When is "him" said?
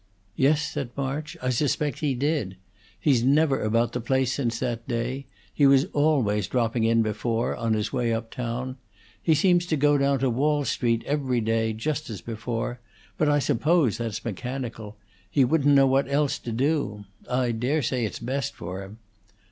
18.83-18.97